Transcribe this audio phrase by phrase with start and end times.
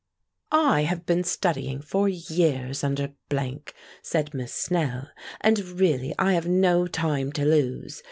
[0.51, 3.13] "I have been studying for years under,"
[4.01, 5.09] said Miss Snell,
[5.41, 7.99] "and really I have no time to lose.